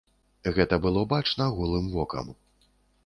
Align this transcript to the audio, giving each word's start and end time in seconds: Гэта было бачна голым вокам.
Гэта 0.55 0.79
было 0.87 1.03
бачна 1.13 1.49
голым 1.59 1.85
вокам. 1.97 2.35